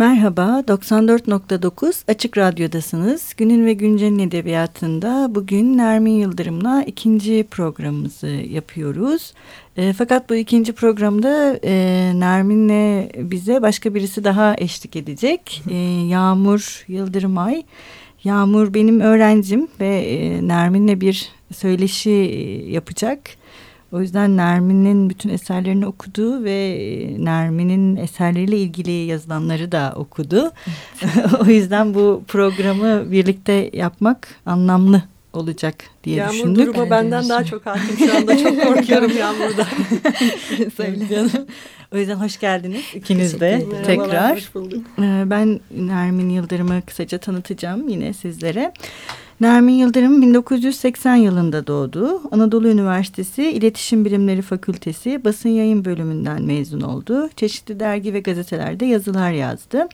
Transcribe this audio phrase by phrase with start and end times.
[0.00, 3.34] Merhaba, 94.9 Açık Radyo'dasınız.
[3.36, 9.34] Günün ve Güncel'in edebiyatında bugün Nermin Yıldırım'la ikinci programımızı yapıyoruz.
[9.76, 11.72] E, fakat bu ikinci programda e,
[12.14, 15.62] Nermin'le bize başka birisi daha eşlik edecek.
[15.70, 15.76] E,
[16.08, 17.62] Yağmur Yıldırımay.
[18.24, 23.20] Yağmur benim öğrencim ve e, Nermin'le bir söyleşi e, yapacak.
[23.92, 30.52] O yüzden Nermin'in bütün eserlerini okudu ve e, Nermin'in eserleriyle ilgili yazılanları da okudu.
[31.40, 36.58] o yüzden bu programı birlikte yapmak anlamlı olacak diye Yağmur düşündük.
[36.58, 38.38] Yağmur duruma benden daha çok hakim şu anda.
[38.38, 39.66] Çok korkuyorum Yağmur'dan.
[40.76, 41.28] Söyle.
[41.94, 44.36] o yüzden hoş geldiniz ikiniz de tekrar.
[44.98, 48.72] Ee, ben Nermin Yıldırım'ı kısaca tanıtacağım yine sizlere.
[49.40, 52.20] Nermin Yıldırım 1980 yılında doğdu.
[52.30, 57.28] Anadolu Üniversitesi İletişim Bilimleri Fakültesi Basın Yayın Bölümünden mezun oldu.
[57.36, 59.88] Çeşitli dergi ve gazetelerde yazılar yazdı.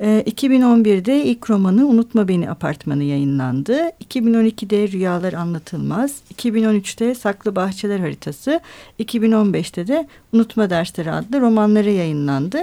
[0.00, 3.90] 2011'de ee, ilk romanı Unutma Beni Apartmanı yayınlandı.
[4.04, 6.22] 2012'de Rüyalar Anlatılmaz.
[6.34, 8.60] 2013'te Saklı Bahçeler Haritası.
[9.00, 12.58] 2015'te de Unutma Dersleri adlı romanları yayınlandı.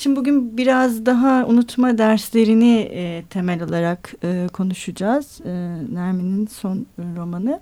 [0.00, 5.40] Şimdi bugün biraz daha unutma derslerini e, temel olarak e, konuşacağız.
[5.44, 5.50] E,
[5.94, 7.60] Nermin'in son romanı.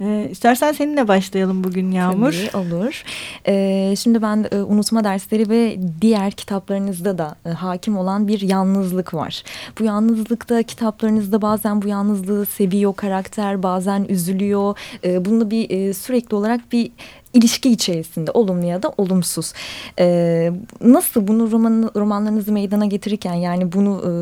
[0.00, 2.48] Ee, istersen seninle başlayalım bugün Yağmur.
[2.52, 3.04] Tabii olur.
[3.46, 9.14] Ee, şimdi ben e, unutma dersleri ve diğer kitaplarınızda da e, hakim olan bir yalnızlık
[9.14, 9.42] var.
[9.78, 14.78] Bu yalnızlıkta kitaplarınızda bazen bu yalnızlığı seviyor karakter, bazen üzülüyor.
[15.04, 16.90] E, bunu bir e, sürekli olarak bir
[17.34, 19.52] ilişki içerisinde olumlu ya da olumsuz.
[19.98, 24.12] Ee, nasıl bunu roman, romanlarınızı meydana getirirken yani bunu e,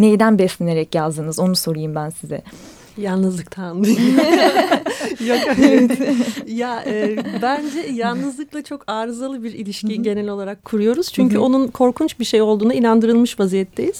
[0.00, 2.42] neyden beslenerek yazdınız onu sorayım ben size.
[2.98, 3.76] Yalnızlıktan.
[5.26, 5.90] Yok evet.
[6.46, 11.12] ya e, bence yalnızlıkla çok arızalı bir ilişki genel olarak kuruyoruz.
[11.12, 13.98] Çünkü onun korkunç bir şey olduğuna inandırılmış vaziyetteyiz.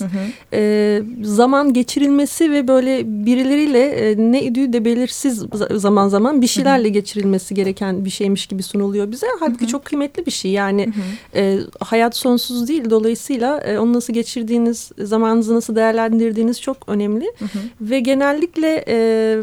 [0.53, 6.89] E, zaman geçirilmesi ve böyle birileriyle e, ne idüğü de belirsiz zaman zaman bir şeylerle
[6.89, 9.27] geçirilmesi gereken bir şeymiş gibi sunuluyor bize.
[9.41, 10.51] Halbuki çok kıymetli bir şey.
[10.51, 10.89] Yani
[11.35, 12.91] e, hayat sonsuz değil.
[12.91, 17.33] Dolayısıyla e, onu nasıl geçirdiğiniz, zamanınızı nasıl değerlendirdiğiniz çok önemli.
[17.81, 19.43] Ve genellikle e,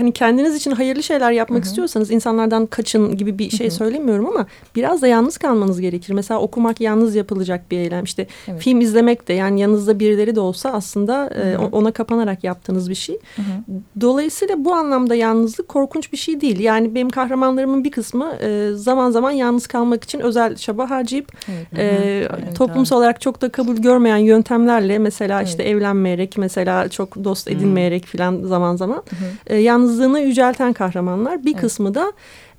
[0.00, 1.68] hani kendiniz için hayırlı şeyler yapmak Hı -hı.
[1.68, 3.74] istiyorsanız insanlardan kaçın gibi bir şey Hı -hı.
[3.74, 4.46] söylemiyorum ama
[4.76, 6.12] biraz da yalnız kalmanız gerekir.
[6.12, 8.04] Mesela okumak yalnız yapılacak bir eylem.
[8.04, 8.60] İşte evet.
[8.60, 13.18] film izlemek de yani yanınızda birileri de olsa aslında e, ona kapanarak yaptığınız bir şey.
[13.36, 13.80] Hı -hı.
[14.00, 16.60] Dolayısıyla bu anlamda yalnızlık korkunç bir şey değil.
[16.60, 21.66] Yani benim kahramanlarımın bir kısmı e, zaman zaman yalnız kalmak için özel çaba harcayıp evet.
[21.78, 23.02] e, evet, toplumsal evet.
[23.02, 25.48] olarak çok da kabul görmeyen yöntemlerle mesela evet.
[25.48, 29.02] işte evlenmeyerek mesela çok dost edinmeyerek falan zaman zaman
[29.48, 29.60] Hı -hı.
[29.90, 31.44] Yalnızlığını yücelten kahramanlar.
[31.44, 31.60] Bir evet.
[31.60, 32.12] kısmı da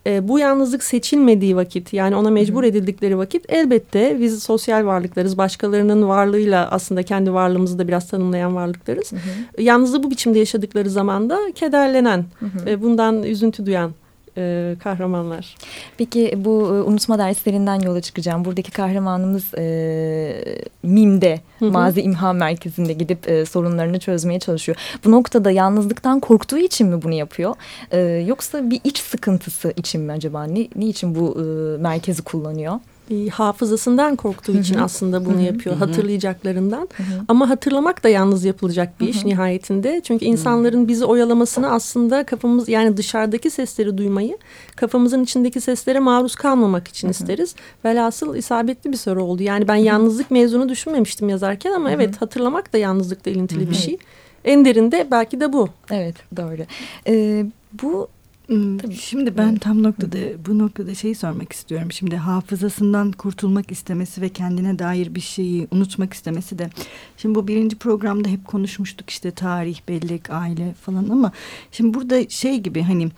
[0.08, 2.68] e, bu yalnızlık seçilmediği vakit yani ona mecbur Hı.
[2.68, 5.38] edildikleri vakit elbette biz sosyal varlıklarız.
[5.38, 9.12] Başkalarının varlığıyla aslında kendi varlığımızı da biraz tanımlayan varlıklarız.
[9.12, 9.62] Hı hı.
[9.62, 12.69] Yalnızlığı bu biçimde yaşadıkları zaman da kederlenen, hı hı.
[12.69, 13.92] E, bundan üzüntü duyan
[14.38, 15.56] e, kahramanlar.
[15.97, 18.46] Peki bu e, unutma derslerinden yola çıkacağım.
[18.46, 21.72] Buradaki kahramanımız e, MİM'de, hı hı.
[21.72, 24.78] Mazi İmha Merkezi'nde gidip e, sorunlarını çözmeye çalışıyor.
[25.06, 27.56] Bu noktada yalnızlıktan korktuğu için mi bunu yapıyor?
[27.92, 30.44] E, yoksa bir iç sıkıntısı için mi acaba?
[30.44, 32.80] Ne, ne için bu e, merkezi kullanıyor?
[33.09, 35.75] E, hafızasından korktuğu için aslında bunu yapıyor.
[35.75, 36.89] Hatırlayacaklarından.
[37.28, 40.01] Ama hatırlamak da yalnız yapılacak bir iş nihayetinde.
[40.03, 44.38] Çünkü insanların bizi oyalamasını aslında kafamız yani dışarıdaki sesleri duymayı
[44.75, 47.56] kafamızın içindeki seslere maruz kalmamak için isteriz.
[47.85, 49.44] Velhasıl isabetli bir soru oldu.
[49.44, 53.97] Yani ben yalnızlık mezunu düşünmemiştim yazarken ama evet hatırlamak da yalnızlıkla ilintili bir şey.
[54.45, 55.69] En derinde belki de bu.
[55.91, 56.66] Evet doğru.
[57.07, 57.45] Ee,
[57.83, 58.07] bu
[58.51, 58.95] Tabii.
[58.95, 60.17] Şimdi ben tam noktada
[60.47, 61.91] bu noktada şeyi sormak istiyorum.
[61.91, 66.69] Şimdi hafızasından kurtulmak istemesi ve kendine dair bir şeyi unutmak istemesi de.
[67.17, 71.31] Şimdi bu birinci programda hep konuşmuştuk işte tarih, bellek, aile falan ama
[71.72, 73.09] şimdi burada şey gibi hani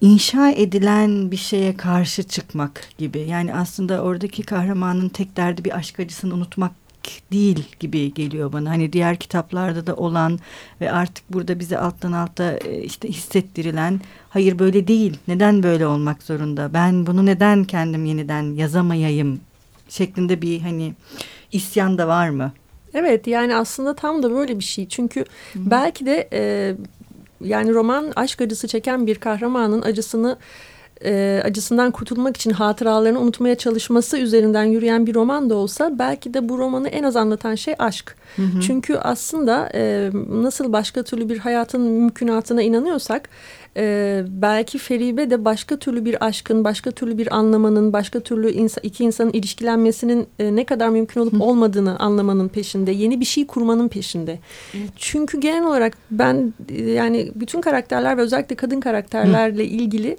[0.00, 3.18] inşa edilen bir şeye karşı çıkmak gibi.
[3.18, 6.72] Yani aslında oradaki kahramanın tek derdi bir aşk acısını unutmak
[7.32, 8.70] değil gibi geliyor bana.
[8.70, 10.38] Hani diğer kitaplarda da olan
[10.80, 15.18] ve artık burada bize alttan alta e, işte hissettirilen hayır böyle değil.
[15.28, 16.70] Neden böyle olmak zorunda?
[16.74, 19.40] Ben bunu neden kendim yeniden yazamayayım
[19.88, 20.94] şeklinde bir hani
[21.52, 22.52] isyan da var mı?
[22.94, 24.88] Evet yani aslında tam da böyle bir şey.
[24.88, 25.24] Çünkü
[25.54, 26.74] belki de e,
[27.40, 30.36] yani roman aşk acısı çeken bir kahramanın acısını
[31.04, 36.48] e, acısından kurtulmak için hatıralarını unutmaya çalışması üzerinden yürüyen bir roman da olsa belki de
[36.48, 38.16] bu romanı en az anlatan şey aşk.
[38.36, 38.60] Hı hı.
[38.60, 43.28] Çünkü aslında e, nasıl başka türlü bir hayatın mümkünatına inanıyorsak
[43.76, 48.80] e, belki Feribe de başka türlü bir aşkın, başka türlü bir anlamanın, başka türlü insa,
[48.82, 53.88] iki insanın ilişkilenmesinin e, ne kadar mümkün olup olmadığını anlamanın peşinde, yeni bir şey kurmanın
[53.88, 54.38] peşinde.
[54.96, 60.16] Çünkü genel olarak ben e, yani bütün karakterler ve özellikle kadın karakterlerle ilgili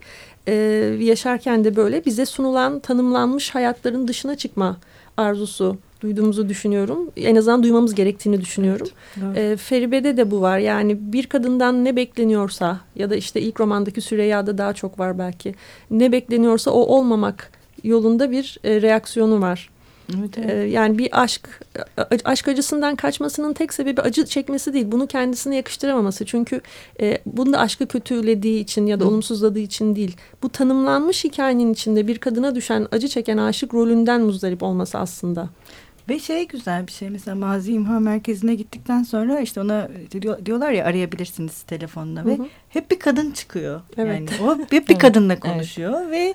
[0.49, 0.53] e,
[0.99, 4.77] yaşarken de böyle bize sunulan, tanımlanmış hayatların dışına çıkma
[5.17, 7.11] arzusu duyduğumuzu düşünüyorum.
[7.17, 8.87] En azından duymamız gerektiğini düşünüyorum.
[9.25, 10.57] Evet, e, Feribe'de de bu var.
[10.59, 15.55] Yani bir kadından ne bekleniyorsa ya da işte ilk romandaki Süreyya'da daha çok var belki.
[15.91, 17.51] Ne bekleniyorsa o olmamak
[17.83, 19.69] yolunda bir e, reaksiyonu var.
[20.17, 20.49] Evet, evet.
[20.49, 21.61] Ee, yani bir aşk
[22.25, 24.85] aşk acısından kaçmasının tek sebebi acı çekmesi değil.
[24.91, 26.25] Bunu kendisine yakıştıramaması.
[26.25, 26.61] Çünkü
[27.01, 29.07] e, bunu da aşkı kötülediği için ya da Hı.
[29.07, 30.17] olumsuzladığı için değil.
[30.43, 35.49] Bu tanımlanmış hikayenin içinde bir kadına düşen acı çeken aşık rolünden muzdarip olması aslında.
[36.09, 39.89] Ve şey güzel bir şey mesela mazi imha merkezine gittikten sonra işte ona
[40.45, 42.47] diyorlar ya arayabilirsiniz telefonla ve hı hı.
[42.69, 43.81] hep bir kadın çıkıyor.
[43.97, 44.31] Evet.
[44.39, 46.11] Yani o hep bir kadınla konuşuyor evet.
[46.11, 46.33] ve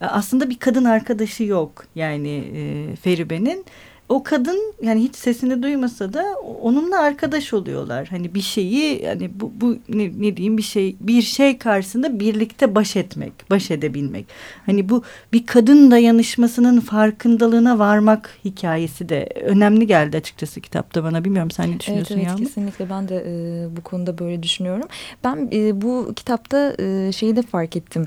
[0.00, 3.64] aslında bir kadın arkadaşı yok yani e, Feribe'nin
[4.08, 6.24] o kadın yani hiç sesini duymasa da
[6.62, 8.06] onunla arkadaş oluyorlar.
[8.06, 12.74] Hani bir şeyi hani bu, bu ne, ne diyeyim bir şey bir şey karşısında birlikte
[12.74, 14.26] baş etmek, baş edebilmek.
[14.66, 21.24] Hani bu bir kadın dayanışmasının farkındalığına varmak hikayesi de önemli geldi açıkçası kitapta bana.
[21.24, 22.46] Bilmiyorum sen ne düşünüyorsun evet, evet, Yağmur?
[22.46, 24.88] kesinlikle ben de e, bu konuda böyle düşünüyorum.
[25.24, 28.06] Ben e, bu kitapta e, şeyi de fark ettim.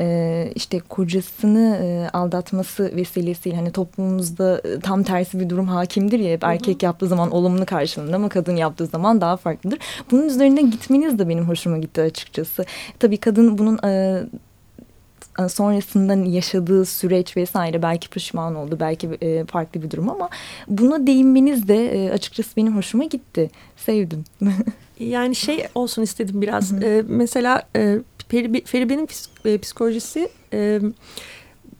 [0.00, 6.32] E, işte kocasını e, aldatması vesilesiyle hani toplumumuzda e, tam tersi bir durum hakimdir ya
[6.32, 9.78] hep erkek yaptığı zaman olumlu karşılığında ama kadın yaptığı zaman daha farklıdır.
[10.10, 12.64] Bunun üzerine gitmeniz de benim hoşuma gitti açıkçası.
[12.98, 14.22] Tabii kadın bunun e,
[15.48, 20.28] sonrasında yaşadığı süreç vesaire belki pişman oldu belki e, farklı bir durum ama
[20.68, 24.24] buna değinmeniz de e, açıkçası benim hoşuma gitti sevdim.
[25.00, 27.98] yani şey olsun istedim biraz e, mesela e,
[28.64, 29.08] Feribe'nin
[29.44, 30.80] e, psikolojisi e,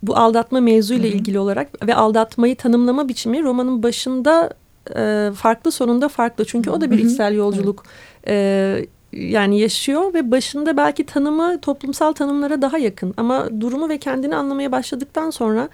[0.03, 4.51] bu aldatma mevzuyla ilgili olarak ve aldatmayı tanımlama biçimi romanın başında
[4.97, 6.45] e, farklı sonunda farklı.
[6.45, 7.85] Çünkü o da bir içsel yolculuk
[8.29, 13.15] e, yani yaşıyor ve başında belki tanımı toplumsal tanımlara daha yakın.
[13.17, 15.69] Ama durumu ve kendini anlamaya başladıktan sonra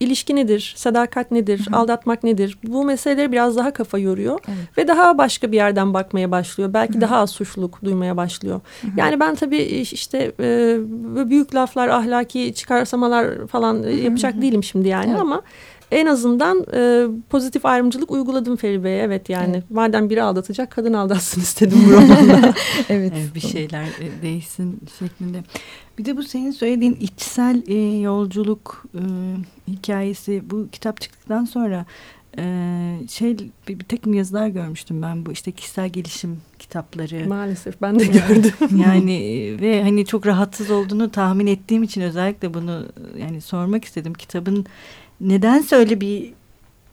[0.00, 1.76] ilişki nedir, sadakat nedir, Hı -hı.
[1.76, 2.58] aldatmak nedir?
[2.64, 4.78] Bu meseleleri biraz daha kafa yoruyor evet.
[4.78, 6.72] ve daha başka bir yerden bakmaya başlıyor.
[6.72, 7.00] Belki Hı -hı.
[7.00, 8.60] daha az suçluluk duymaya başlıyor.
[8.82, 8.90] Hı -hı.
[8.96, 10.76] Yani ben tabii işte e,
[11.30, 14.02] büyük laflar, ahlaki çıkarsamalar falan Hı -hı.
[14.02, 15.20] yapacak değilim şimdi yani evet.
[15.20, 15.42] ama
[15.90, 19.02] en azından e, pozitif ayrımcılık uyguladım Feribe'ye.
[19.02, 19.70] Evet yani evet.
[19.70, 22.54] madem biri aldatacak kadın aldatsın istedim bu romanda.
[22.88, 23.12] evet.
[23.16, 23.34] evet.
[23.34, 25.42] Bir şeyler e, değişsin şeklinde.
[25.98, 29.02] Bir de bu senin söylediğin içsel e, yolculuk e,
[29.72, 31.86] hikayesi bu kitap çıktıktan sonra
[32.38, 33.36] e, şey
[33.68, 37.28] bir, bir takım yazılar görmüştüm ben bu işte kişisel gelişim kitapları.
[37.28, 38.52] Maalesef ben de gördüm.
[38.86, 42.86] yani e, ve hani çok rahatsız olduğunu tahmin ettiğim için özellikle bunu
[43.18, 44.14] yani sormak istedim.
[44.14, 44.66] Kitabın
[45.20, 46.32] nedense öyle bir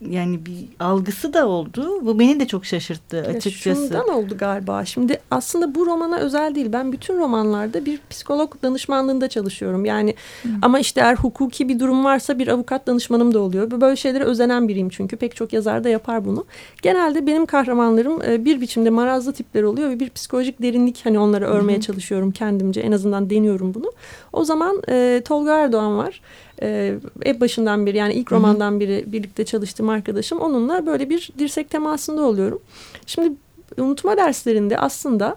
[0.09, 2.05] yani bir algısı da oldu.
[2.05, 3.69] Bu beni de çok şaşırttı açıkçası.
[3.69, 4.85] Ya şundan oldu galiba.
[4.85, 6.73] Şimdi aslında bu romana özel değil.
[6.73, 9.85] Ben bütün romanlarda bir psikolog danışmanlığında çalışıyorum.
[9.85, 10.49] Yani Hı.
[10.61, 13.81] ama işte eğer hukuki bir durum varsa bir avukat danışmanım da oluyor.
[13.81, 15.17] Böyle şeylere özenen biriyim çünkü.
[15.17, 16.45] Pek çok yazar da yapar bunu.
[16.81, 21.45] Genelde benim kahramanlarım e, bir biçimde marazlı tipler oluyor ve bir psikolojik derinlik hani onları
[21.45, 21.81] örmeye Hı.
[21.81, 22.81] çalışıyorum kendimce.
[22.81, 23.91] En azından deniyorum bunu.
[24.33, 26.21] O zaman e, Tolga Erdoğan var
[26.61, 27.00] e,
[27.39, 32.61] başından beri yani ilk romandan beri birlikte çalıştığım arkadaşım onunla böyle bir dirsek temasında oluyorum.
[33.05, 33.33] Şimdi
[33.77, 35.36] unutma derslerinde aslında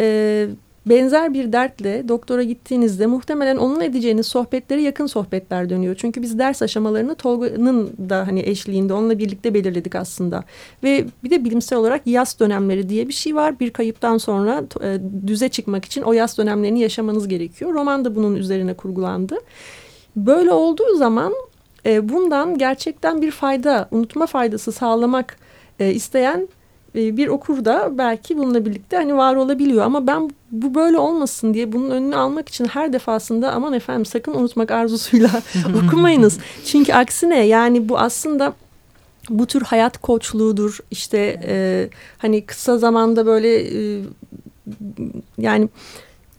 [0.00, 0.48] e,
[0.86, 5.94] benzer bir dertle doktora gittiğinizde muhtemelen onun edeceğiniz sohbetleri yakın sohbetler dönüyor.
[5.98, 10.44] Çünkü biz ders aşamalarını Tolga'nın da hani eşliğinde onunla birlikte belirledik aslında.
[10.82, 13.60] Ve bir de bilimsel olarak yaz dönemleri diye bir şey var.
[13.60, 17.74] Bir kayıptan sonra e, düze çıkmak için o yaz dönemlerini yaşamanız gerekiyor.
[17.74, 19.38] Roman da bunun üzerine kurgulandı.
[20.16, 21.34] Böyle olduğu zaman
[21.86, 25.36] e, bundan gerçekten bir fayda, unutma faydası sağlamak
[25.80, 26.48] e, isteyen
[26.94, 29.84] e, bir okur da belki bununla birlikte hani var olabiliyor.
[29.84, 34.34] Ama ben bu böyle olmasın diye bunun önünü almak için her defasında aman efendim sakın
[34.34, 35.30] unutmak arzusuyla
[35.84, 36.38] okumayınız.
[36.64, 38.52] Çünkü aksine yani bu aslında
[39.30, 40.78] bu tür hayat koçluğudur.
[40.90, 41.88] İşte e,
[42.18, 44.02] hani kısa zamanda böyle e,
[45.38, 45.68] yani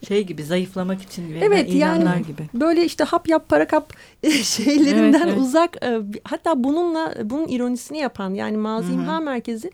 [0.07, 2.43] Şey gibi zayıflamak için verilen evet, ilanlar yani, gibi.
[2.53, 3.93] Böyle işte hap yap para kap
[4.43, 5.37] şeylerinden evet, evet.
[5.37, 9.71] uzak e, hatta bununla bunun ironisini yapan yani mazi imha merkezi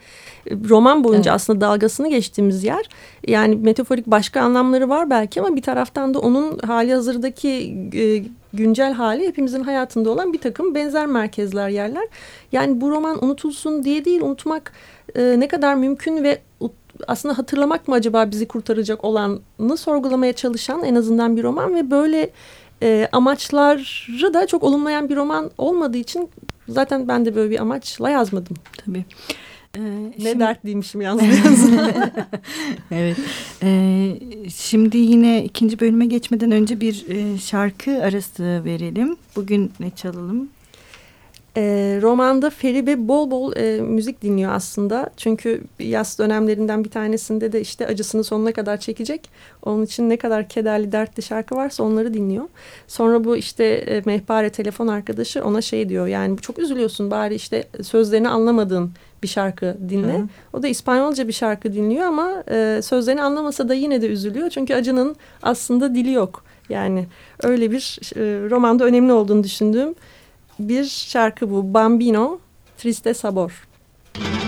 [0.48, 1.36] e, roman boyunca evet.
[1.36, 2.90] aslında dalgasını geçtiğimiz yer.
[3.28, 7.50] Yani metaforik başka anlamları var belki ama bir taraftan da onun hali hazırdaki
[7.94, 12.08] e, güncel hali hepimizin hayatında olan bir takım benzer merkezler yerler.
[12.52, 14.72] Yani bu roman unutulsun diye değil unutmak
[15.16, 16.40] ne kadar mümkün ve
[17.08, 22.30] aslında hatırlamak mı acaba bizi kurtaracak olanı sorgulamaya çalışan en azından bir roman ve böyle
[22.84, 26.30] e, amaçları da çok olumlayan bir roman olmadığı için
[26.70, 28.56] zaten ben de böyle bir amaçla yazmadım.
[28.86, 29.06] Tabii.
[29.78, 30.40] Ee, ne şimdi...
[30.40, 31.80] dertliymişim yazmayasın.
[32.92, 33.18] evet.
[33.64, 34.20] Ee,
[34.56, 39.18] şimdi yine ikinci bölüme geçmeden önce bir e, şarkı arası verelim.
[39.36, 40.50] Bugün ne çalalım?
[41.58, 45.10] E, romanda Feribe bol bol e, müzik dinliyor aslında.
[45.18, 49.30] Çünkü yaz dönemlerinden bir tanesinde de işte acısını sonuna kadar çekecek.
[49.64, 52.44] Onun için ne kadar kederli, dertli şarkı varsa onları dinliyor.
[52.88, 56.08] Sonra bu işte e, mehpare telefon arkadaşı ona şey diyor.
[56.08, 58.92] Yani çok üzülüyorsun bari işte sözlerini anlamadığın
[59.24, 60.18] bir şarkı dinle.
[60.18, 60.28] Hı.
[60.54, 64.50] O da İspanyolca bir şarkı dinliyor ama e, sözlerini anlamasa da yine de üzülüyor.
[64.50, 66.44] Çünkü acının aslında dili yok.
[66.70, 67.08] Yani
[67.44, 69.96] öyle bir e, romanda önemli olduğunu düşündüğüm
[70.60, 71.74] bir şarkı bu.
[71.74, 72.40] Bambino,
[72.78, 73.68] Triste Sabor.
[74.16, 74.45] que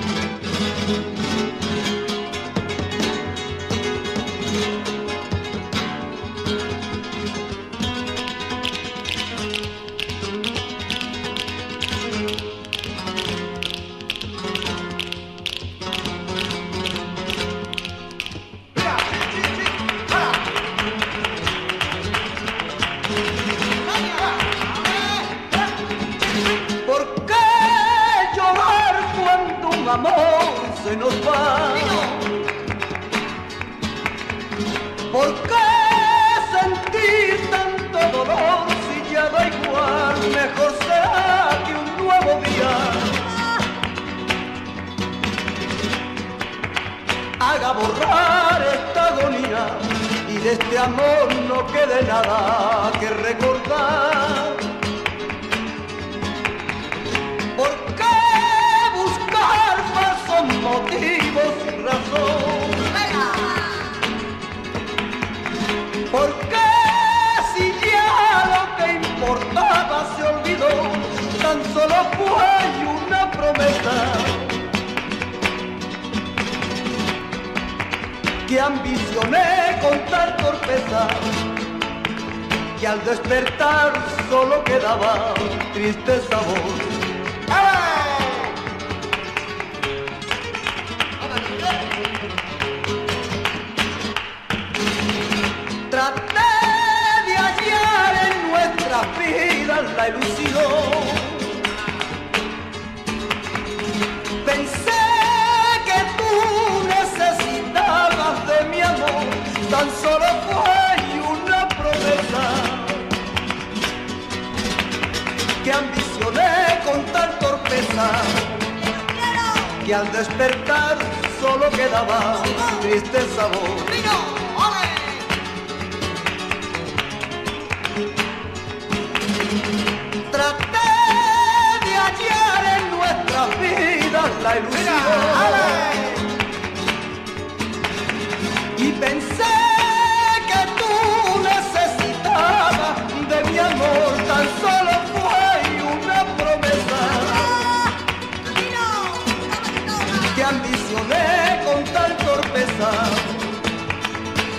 [85.78, 86.97] triste sabor.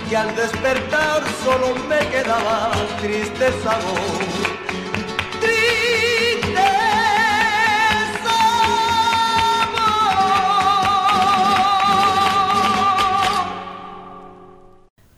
[0.09, 4.59] Que al despertar solo me quedaba triste sabor.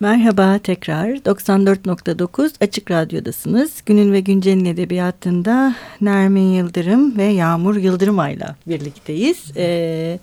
[0.01, 3.83] Merhaba tekrar 94.9 Açık Radyo'dasınız.
[3.87, 9.53] Günün ve Güncel'in edebiyatında Nermin Yıldırım ve Yağmur Yıldırım'ayla birlikteyiz.
[9.57, 10.19] Ee,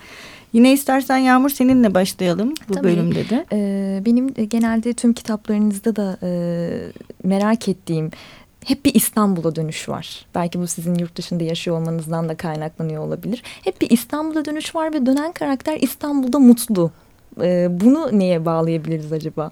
[0.54, 2.88] yine istersen Yağmur seninle başlayalım bu Tabii.
[2.88, 3.46] bölümde de.
[3.54, 6.30] Ee, benim genelde tüm kitaplarınızda da e,
[7.24, 8.12] merak ettiğim
[8.66, 10.25] hep bir İstanbul'a dönüş var.
[10.36, 13.44] Belki bu sizin yurt dışında yaşıyor olmanızdan da kaynaklanıyor olabilir.
[13.63, 16.92] Hep bir İstanbul'a dönüş var ve dönen karakter İstanbul'da mutlu.
[17.42, 19.51] Ee, bunu neye bağlayabiliriz acaba?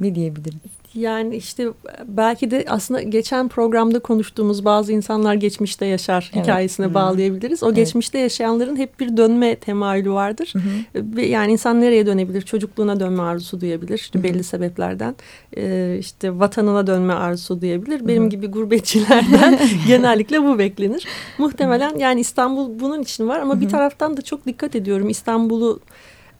[0.00, 0.60] Ne diyebiliriz?
[0.96, 1.66] Yani işte
[2.06, 6.44] belki de aslında geçen programda konuştuğumuz bazı insanlar geçmişte yaşar Evet.
[6.44, 6.94] hikayesine Hı.
[6.94, 7.62] bağlayabiliriz.
[7.62, 7.76] O Evet.
[7.76, 10.52] geçmişte yaşayanların hep bir dönme temayülü vardır.
[10.52, 11.20] Hı hı.
[11.20, 12.42] Yani insan nereye dönebilir?
[12.42, 14.24] Çocukluğuna dönme arzusu duyabilir işte Hı hı.
[14.24, 15.16] belli sebeplerden.
[15.56, 18.08] Ee, işte vatanına dönme arzusu duyabilir.
[18.08, 18.30] Benim Hı hı.
[18.30, 21.06] gibi gurbetçilerden genellikle bu beklenir.
[21.38, 23.70] Muhtemelen yani İstanbul bunun için var ama Hı bir hı.
[23.70, 25.80] taraftan da çok dikkat ediyorum İstanbul'u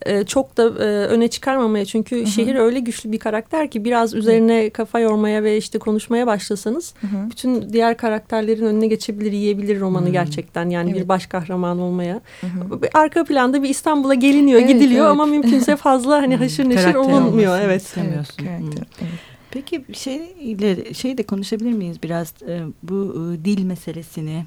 [0.06, 2.26] e, çok da e, öne çıkarmamaya çünkü hı.
[2.26, 7.06] şehir öyle güçlü bir karakter ki biraz üzerine kafa yormaya ve işte konuşmaya başlasanız Hı
[7.06, 7.30] hı.
[7.30, 10.12] bütün diğer karakterlerin önüne geçebilir, yiyebilir romanı Hmm.
[10.12, 10.70] gerçekten.
[10.70, 11.02] Yani Evet.
[11.02, 12.20] bir baş kahraman olmaya.
[12.40, 12.82] Hı hı.
[12.82, 15.10] Bir Arka planda bir İstanbul'a geliniyor, Evet, gidiliyor evet.
[15.12, 17.60] ama mümkünse fazla hani Hmm, haşır neşir karakter olunmuyor.
[17.60, 17.82] Evet.
[17.82, 18.46] istemiyorsun.
[18.48, 18.66] Evet, Hmm.
[18.70, 19.10] karakter, evet.
[19.50, 24.44] Peki şeyle şey de konuşabilir miyiz biraz e, bu dil meselesini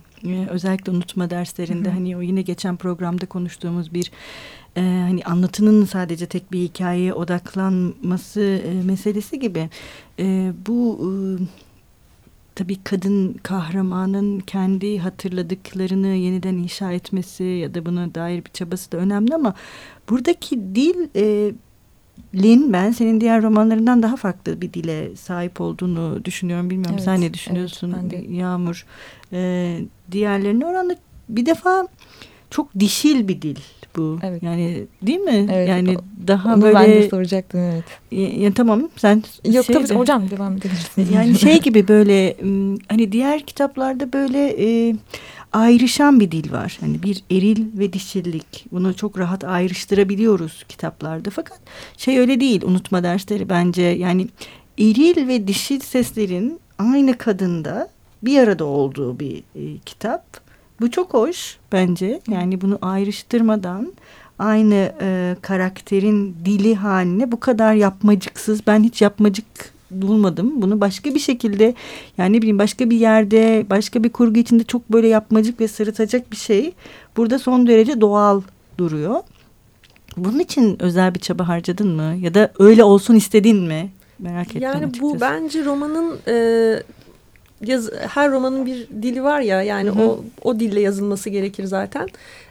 [0.49, 1.95] özellikle unutma derslerinde Hı hı.
[1.95, 4.11] hani o yine geçen programda konuştuğumuz bir
[4.77, 9.69] e, hani anlatının sadece tek bir hikayeye odaklanması e, meselesi gibi
[10.19, 11.09] E, bu e,
[12.55, 18.97] tabii kadın kahramanın kendi hatırladıklarını yeniden inşa etmesi ya da buna dair bir çabası da
[18.97, 19.53] önemli ama
[20.09, 21.51] buradaki dil e,
[22.35, 26.69] Lin ben senin diğer romanlarından daha farklı bir dile sahip olduğunu düşünüyorum.
[26.69, 28.33] Bilmiyorum Evet, sen ne evet, düşünüyorsun ben de.
[28.33, 28.85] Yağmur?
[29.33, 30.95] Ee, diğerlerine oranla
[31.29, 31.87] bir defa
[32.49, 33.55] çok dişil bir dil
[33.95, 34.19] bu.
[34.23, 34.43] Evet.
[34.43, 35.47] Yani değil mi?
[35.51, 37.83] Evet, yani o- daha Onu ben de böyle soracaktım evet.
[38.11, 41.11] ya, ya tamam sen Yok şey tabii hocam devam edebilirsiniz.
[41.11, 42.35] yani şey gibi böyle
[42.89, 44.55] hani diğer kitaplarda böyle
[44.89, 44.95] e,
[45.53, 46.77] ayrışan bir dil var.
[46.79, 48.65] Hani bir eril ve dişillik.
[48.71, 51.29] Bunu çok rahat ayrıştırabiliyoruz kitaplarda.
[51.29, 51.59] Fakat
[51.97, 53.81] şey öyle değil unutma dersleri bence.
[53.81, 54.27] Yani
[54.79, 57.89] eril ve dişil seslerin aynı kadında
[58.23, 60.48] bir arada olduğu bir e, kitap.
[60.81, 62.21] Bu çok hoş bence.
[62.29, 63.93] Yani bunu ayrıştırmadan
[64.39, 68.67] aynı e, karakterin dili haline bu kadar yapmacıksız.
[68.67, 69.45] Ben hiç yapmacık
[69.91, 70.61] bulmadım.
[70.61, 71.73] Bunu başka bir şekilde
[72.17, 76.31] yani ne bileyim başka bir yerde başka bir kurgu içinde çok böyle yapmacık ve sırıtacak
[76.31, 76.73] bir şey.
[77.17, 78.41] Burada son derece doğal
[78.77, 79.15] duruyor.
[80.17, 82.15] Bunun için özel bir çaba harcadın mı?
[82.21, 83.91] Ya da öyle olsun istedin mi?
[84.19, 86.35] Merak ettim Yani bu bence romanın e,
[87.65, 90.03] yaz, her romanın bir dili var ya yani Hı hı.
[90.03, 92.07] o o dille yazılması gerekir zaten.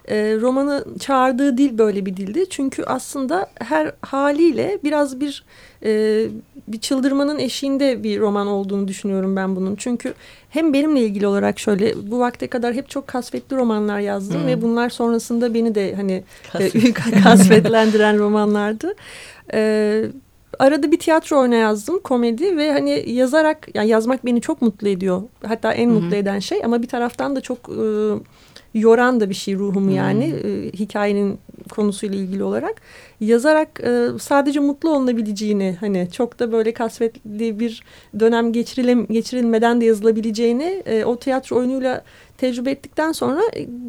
[0.08, 2.48] E, romanı çağırdığı dil böyle bir dildi.
[2.50, 5.44] Çünkü aslında her haliyle biraz bir
[5.84, 6.24] e,
[6.68, 9.76] bir çıldırmanın eşiğinde bir roman olduğunu düşünüyorum ben bunun.
[9.76, 10.14] Çünkü
[10.50, 14.46] hem benimle ilgili olarak şöyle bu vakte kadar hep çok kasvetli romanlar yazdım Hı.
[14.46, 16.94] ve bunlar sonrasında beni de hani Kasvet.
[17.22, 18.94] kasvetlendiren romanlardı.
[19.54, 20.04] Ee,
[20.58, 25.22] arada bir tiyatro oyna yazdım komedi ve hani yazarak yani yazmak beni çok mutlu ediyor.
[25.46, 25.94] Hatta en Hı hı.
[26.00, 27.82] mutlu eden şey ama bir taraftan da çok e,
[28.74, 31.38] yoran da bir şey ruhumu yani e, hikayenin
[31.70, 32.74] konusuyla ilgili olarak
[33.20, 37.82] yazarak e, sadece mutlu olunabileceğini hani çok da böyle kasvetli bir
[38.20, 42.04] dönem geçirilmeden de yazılabileceğini e, o tiyatro oyunuyla
[42.38, 43.40] tecrübe ettikten sonra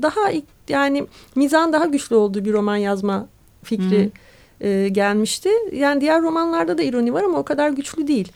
[0.02, 0.22] daha
[0.70, 1.06] yani
[1.36, 3.28] mizan daha güçlü olduğu bir roman yazma
[3.64, 4.12] fikri
[4.62, 5.50] e, gelmişti.
[5.74, 8.32] Yani diğer romanlarda da ironi var ama o kadar güçlü değil.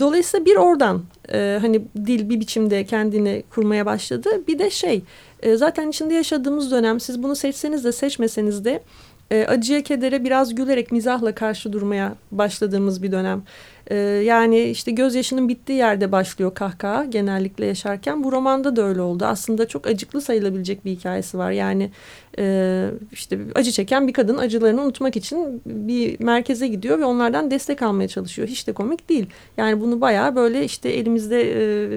[0.00, 4.28] Dolayısıyla bir oradan e, hani dil bir biçimde kendini kurmaya başladı.
[4.48, 5.02] Bir de şey
[5.42, 8.82] e, zaten içinde yaşadığımız dönem siz bunu seçseniz de seçmeseniz de
[9.30, 13.42] e, acıya kedere biraz gülerek mizahla karşı durmaya başladığımız bir dönem.
[13.90, 18.24] E, yani işte gözyaşının bittiği yerde başlıyor kahkaha genellikle yaşarken.
[18.24, 19.24] Bu romanda da öyle oldu.
[19.24, 21.50] Aslında çok acıklı sayılabilecek bir hikayesi var.
[21.50, 21.90] Yani
[22.38, 27.82] e, işte acı çeken bir kadın acılarını unutmak için bir merkeze gidiyor ve onlardan destek
[27.82, 28.48] almaya çalışıyor.
[28.48, 29.26] Hiç de komik değil.
[29.56, 31.40] Yani bunu bayağı böyle işte elimizde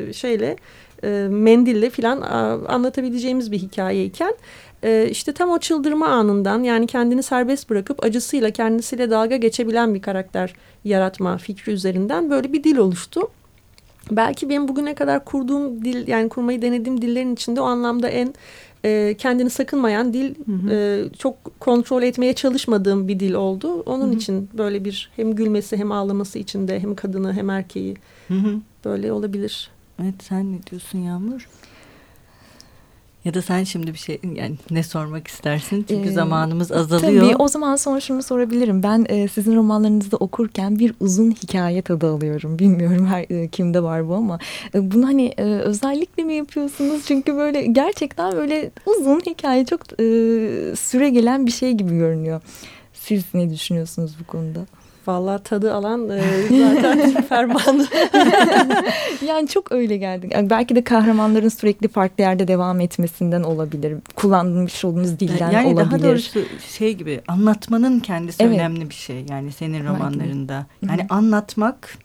[0.10, 0.56] e, şeyle
[1.04, 2.22] e, mendille filan
[2.68, 4.34] anlatabileceğimiz bir hikayeyken
[4.84, 10.02] e, işte tam o çıldırma anından yani kendini serbest bırakıp acısıyla kendisiyle dalga geçebilen bir
[10.02, 10.54] karakter
[10.86, 13.22] yaratma fikri üzerinden böyle bir dil oluştu.
[14.12, 18.34] Belki benim bugüne kadar kurduğum dil yani kurmayı denediğim dillerin içinde o anlamda en
[18.86, 20.74] e, kendini sakınmayan dil Hı hı.
[20.74, 23.82] e, çok kontrol etmeye çalışmadığım bir dil oldu.
[23.82, 24.16] Onun Hı hı.
[24.16, 27.96] için böyle bir hem gülmesi hem ağlaması içinde hem kadını hem erkeği
[28.28, 28.56] Hı hı.
[28.86, 29.70] böyle olabilir.
[30.02, 31.50] Evet sen ne diyorsun Yağmur?
[33.26, 35.86] Ya da sen şimdi bir şey yani ne sormak istersin?
[35.90, 37.24] Çünkü Ee, zamanımız azalıyor.
[37.24, 38.84] Tabii o zaman sonra şunu sorabilirim.
[38.84, 42.60] Ben e, sizin romanlarınızda okurken bir uzun hikaye tadı alıyorum.
[42.60, 44.40] Bilmiyorum her e, kimde var bu ama
[44.76, 47.06] e, bunu hani e, özellikle mi yapıyorsunuz?
[47.08, 49.96] Çünkü böyle gerçekten böyle uzun hikaye çok e,
[50.76, 52.42] süre gelen bir şey gibi görünüyor.
[52.94, 54.60] Siz ne düşünüyorsunuz bu konuda?
[55.10, 56.22] Vallahi tadı alan e,
[56.82, 57.88] zaten fermanı.
[59.28, 60.30] Yani çok öyle geldi.
[60.32, 63.96] Yani belki de kahramanların sürekli farklı yerde devam etmesinden olabilir.
[64.16, 65.92] Kullanmış olduğunuz dilden yani olabilir.
[65.92, 66.40] daha doğrusu
[66.78, 68.56] şey gibi anlatmanın kendisi Evet.
[68.56, 69.26] önemli bir şey.
[69.30, 70.58] Yani senin romanlarında.
[70.58, 70.90] Hı hı.
[70.90, 71.98] Yani anlatmak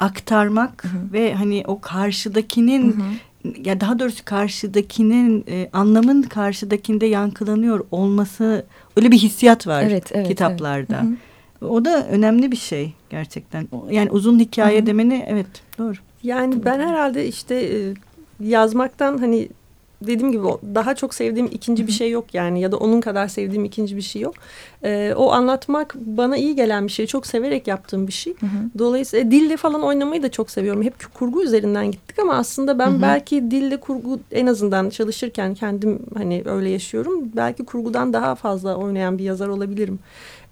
[0.00, 1.12] aktarmak hı hı.
[1.12, 3.68] ve hani o karşıdakinin hı hı.
[3.68, 10.28] ya daha doğrusu karşıdakinin e, anlamın karşıdakinde yankılanıyor olması öyle bir hissiyat var evet, evet,
[10.28, 10.94] kitaplarda.
[10.94, 11.04] Evet.
[11.04, 11.27] Hı hı.
[11.62, 13.68] O da önemli bir şey gerçekten.
[13.90, 14.86] Yani uzun hikaye hı hı.
[14.86, 15.46] demeni evet
[15.78, 15.96] doğru.
[16.22, 17.94] Yani ben herhalde işte e,
[18.40, 19.48] yazmaktan hani
[20.02, 20.44] dediğim gibi
[20.74, 24.02] daha çok sevdiğim ikinci bir şey yok yani ya da onun kadar sevdiğim ikinci bir
[24.02, 24.34] şey yok.
[24.84, 27.06] Ee, o anlatmak bana iyi gelen bir şey.
[27.06, 28.34] Çok severek yaptığım bir şey.
[28.40, 28.78] Hı hı.
[28.78, 30.82] Dolayısıyla e, dille falan oynamayı da çok seviyorum.
[30.82, 33.02] Hep kurgu üzerinden gittik ama aslında ben hı hı.
[33.02, 37.30] belki dille kurgu en azından çalışırken kendim hani öyle yaşıyorum.
[37.36, 39.98] Belki kurgudan daha fazla oynayan bir yazar olabilirim.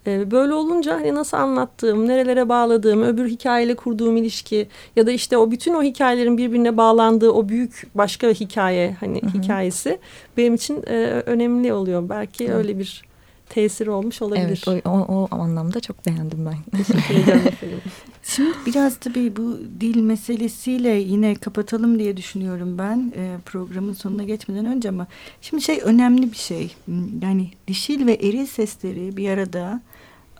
[0.07, 5.37] Ee, böyle olunca hani nasıl anlattığım, nerelere bağladığım, öbür hikayeyle kurduğum ilişki ya da işte
[5.37, 9.41] o bütün o hikayelerin birbirine bağlandığı o büyük başka hikaye hani Hı-hı.
[9.41, 9.99] hikayesi
[10.37, 12.09] benim için e, önemli oluyor.
[12.09, 12.53] Belki Hı.
[12.53, 13.07] öyle bir
[13.49, 14.63] tesiri olmuş olabilir.
[14.67, 16.83] Evet o, o, o anlamda çok beğendim ben.
[16.83, 17.41] Teşekkür ederim.
[18.23, 24.65] Şimdi biraz tabii bu dil meselesiyle yine kapatalım diye düşünüyorum ben e, programın sonuna geçmeden
[24.65, 25.07] önce ama
[25.41, 26.75] şimdi şey önemli bir şey
[27.21, 29.81] yani dişil ve eril sesleri bir arada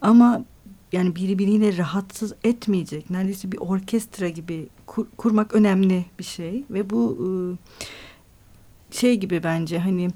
[0.01, 0.43] ama
[0.91, 7.17] yani birbiriyle rahatsız etmeyecek neredeyse bir orkestra gibi kur, kurmak önemli bir şey ve bu
[7.21, 7.27] e,
[8.91, 10.10] şey gibi bence hani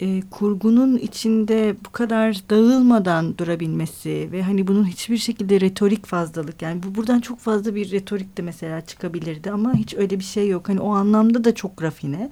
[0.00, 6.82] e, kurgunun içinde bu kadar dağılmadan durabilmesi ve hani bunun hiçbir şekilde retorik fazlalık yani
[6.82, 10.68] bu buradan çok fazla bir retorik de mesela çıkabilirdi ama hiç öyle bir şey yok.
[10.68, 12.30] Hani o anlamda da çok rafine.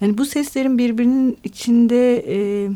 [0.00, 2.70] Yani bu seslerin birbirinin içinde e,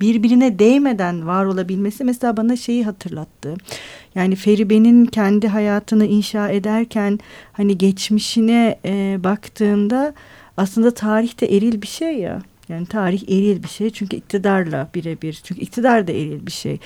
[0.00, 3.54] birbirine değmeden var olabilmesi mesela bana şeyi hatırlattı.
[4.14, 7.18] Yani Feribe'nin kendi hayatını inşa ederken
[7.52, 10.14] hani geçmişine e, baktığında
[10.56, 12.42] aslında tarihte eril bir şey ya.
[12.68, 15.40] Yani tarih eril bir şey çünkü iktidarla birebir.
[15.44, 16.78] Çünkü iktidar da eril bir şey.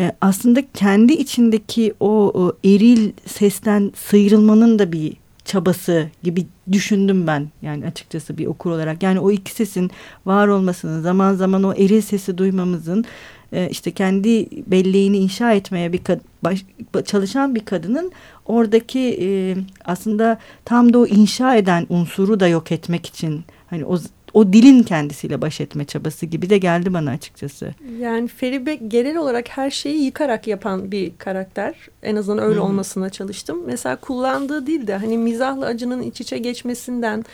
[0.00, 5.16] Ee, aslında kendi içindeki o, o eril sesten sıyrılmanın da bir
[5.48, 9.02] çabası gibi düşündüm ben yani açıkçası bir okur olarak.
[9.02, 9.90] Yani o iki sesin
[10.26, 13.04] var olmasının zaman zaman o eril sesi duymamızın
[13.52, 16.00] e, işte kendi belleğini inşa etmeye bir
[16.44, 16.64] baş,
[17.04, 18.12] çalışan bir kadının
[18.46, 23.98] oradaki e, aslında tam da o inşa eden unsuru da yok etmek için hani o
[24.34, 27.74] o dilin kendisiyle baş etme çabası gibi de geldi bana açıkçası.
[28.00, 31.74] Yani Feribe genel olarak her şeyi yıkarak yapan bir karakter.
[32.02, 32.66] En azından öyle hmm.
[32.66, 33.62] olmasına çalıştım.
[33.66, 37.24] Mesela kullandığı dil de hani mizahla acının iç içe geçmesinden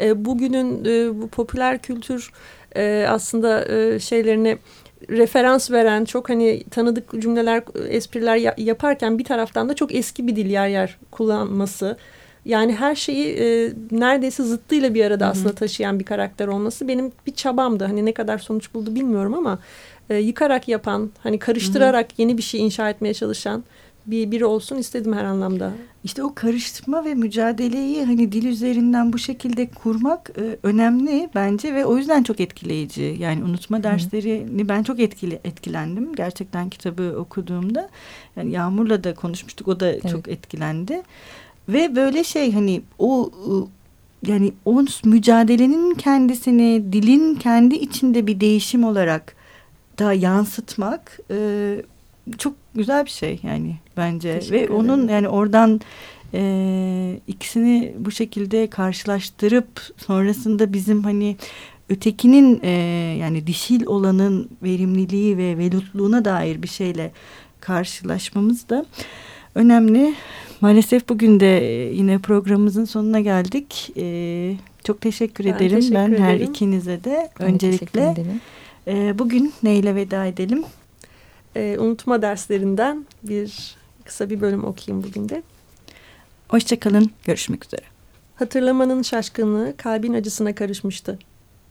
[0.00, 2.32] e, bugünün e, bu popüler kültür
[2.76, 4.58] e, aslında e, şeylerine
[5.10, 10.50] referans veren çok hani tanıdık cümleler, espriler yaparken bir taraftan da çok eski bir dil
[10.50, 11.96] yer yer kullanması
[12.44, 15.32] yani her şeyi e, neredeyse zıttıyla bir arada Hı -hı.
[15.32, 17.84] aslında taşıyan bir karakter olması benim bir çabamdı.
[17.84, 19.58] Hani ne kadar sonuç buldu bilmiyorum ama
[20.10, 22.20] e, yıkarak yapan, hani karıştırarak Hı -hı.
[22.20, 23.64] yeni bir şey inşa etmeye çalışan
[24.06, 25.72] bir biri olsun istedim her anlamda.
[26.04, 31.84] İşte o karıştırma ve mücadeleyi hani dil üzerinden bu şekilde kurmak e, önemli bence ve
[31.84, 33.16] o yüzden çok etkileyici.
[33.18, 37.88] Yani unutma derslerini ben çok etkili etkilendim gerçekten kitabı okuduğumda.
[38.36, 40.08] Yani Yağmur'la da konuşmuştuk o da evet.
[40.10, 41.02] çok etkilendi.
[41.68, 43.30] Ve böyle şey hani o
[44.26, 49.36] yani o mücadelenin kendisini dilin kendi içinde bir değişim olarak
[49.98, 51.76] da yansıtmak e,
[52.38, 54.74] çok güzel bir şey yani bence Teşekkür ve ederim.
[54.74, 55.80] onun yani oradan
[56.34, 61.36] e, ikisini bu şekilde karşılaştırıp sonrasında bizim hani
[61.88, 62.70] ötekinin e,
[63.20, 67.12] yani dişil olanın verimliliği ve velutluğuna dair bir şeyle
[67.60, 68.86] karşılaşmamız da
[69.54, 70.14] önemli.
[70.60, 73.92] Maalesef bugün de e, yine programımızın sonuna geldik.
[73.96, 76.24] Ee, çok teşekkür ben ederim teşekkür ben ederim.
[76.24, 78.14] her ikinize de ben öncelikle.
[78.86, 80.64] E, bugün neyle veda edelim?
[81.56, 85.42] E, unutma derslerinden bir kısa bir bölüm okuyayım bugün de.
[86.48, 87.82] Hoşçakalın, görüşmek üzere.
[88.36, 91.18] Hatırlamanın şaşkınlığı kalbin acısına karışmıştı.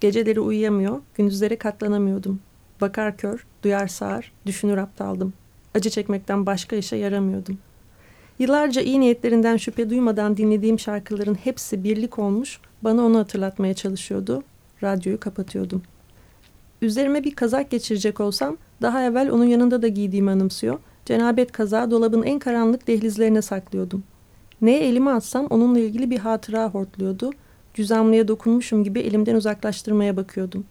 [0.01, 2.39] Geceleri uyuyamıyor, gündüzlere katlanamıyordum.
[2.81, 5.33] Bakar kör, duyar sağır, düşünür aptaldım.
[5.75, 7.72] Acı çekmekten başka işe yaramıyordum.''
[8.43, 14.43] Yıllarca iyi niyetlerinden şüphe duymadan dinlediğim şarkıların hepsi birlik olmuş, bana onu hatırlatmaya çalışıyordu.
[14.83, 15.81] Radyoyu kapatıyordum.
[16.81, 20.79] Üzerime bir kazak geçirecek olsam daha evvel onun yanında da giydiğimi anımsıyor.
[21.05, 24.03] Cenabet kazağı dolabın en karanlık dehlizlerine saklıyordum.
[24.61, 27.31] Neye elimi atsam onunla ilgili bir hatıra hortluyordu.
[27.73, 30.65] Cüzamlıya dokunmuşum gibi elimden uzaklaştırmaya bakıyordum.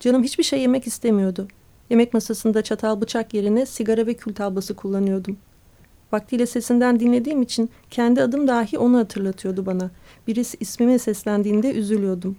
[0.00, 1.48] Canım hiçbir şey yemek istemiyordu.
[1.90, 5.36] Yemek masasında çatal bıçak yerine sigara ve kül tablası kullanıyordum.
[6.12, 9.90] Vaktiyle sesinden dinlediğim için kendi adım dahi onu hatırlatıyordu bana.
[10.26, 12.36] Birisi ismime seslendiğinde üzülüyordum.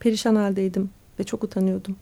[0.00, 0.90] Perişan haldeydim
[1.20, 1.96] ve çok utanıyordum.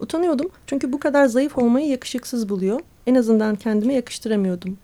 [0.00, 2.80] Utanıyordum çünkü bu kadar zayıf olmayı yakışıksız buluyor.
[3.06, 4.78] En azından kendime yakıştıramıyordum.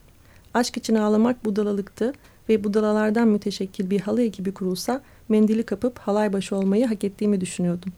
[0.55, 2.13] Aşk için ağlamak budalalıktı
[2.49, 7.93] ve budalalardan müteşekkil bir halı ekibi kurulsa mendili kapıp halay başı olmayı hak ettiğimi düşünüyordum.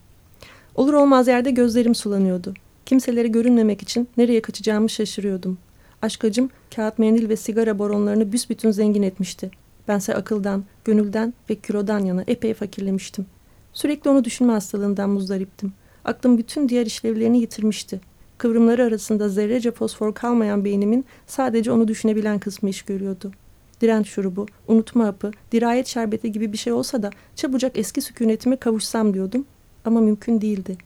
[0.74, 2.54] Olur olmaz yerde gözlerim sulanıyordu.
[2.86, 5.58] Kimselere görünmemek için nereye kaçacağımı şaşırıyordum.
[6.02, 9.50] Aşk acım kağıt mendil ve sigara boronlarını büsbütün zengin etmişti.
[9.88, 13.26] Bense akıldan, gönülden ve kilodan yana epey fakirlemiştim.
[13.72, 15.72] Sürekli onu düşünme hastalığından muzdariptim.
[16.04, 18.00] Aklım bütün diğer işlevlerini yitirmişti.
[18.38, 23.32] Kıvrımları arasında zerrece fosfor kalmayan beynimin sadece onu düşünebilen kısmı iş görüyordu.
[23.80, 29.14] Direnç şurubu, unutma hapı, dirayet şerbeti gibi bir şey olsa da çabucak eski sükunetime kavuşsam
[29.14, 29.46] diyordum.
[29.84, 30.76] Ama mümkün değildi.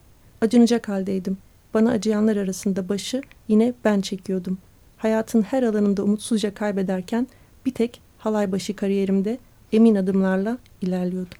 [0.41, 1.37] Acınacak haldeydim.
[1.73, 4.57] Bana acıyanlar arasında başı yine ben çekiyordum.
[5.05, 7.27] Hayatın her alanında umutsuzca kaybederken
[7.65, 9.37] bir tek halay başı kariyerimde
[9.73, 11.37] emin adımlarla ilerliyordum.